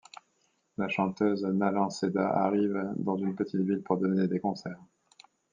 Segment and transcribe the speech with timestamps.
[0.79, 4.81] La chanteuse Nalan Şeyda arrive dans une petite ville pour donner des concerts.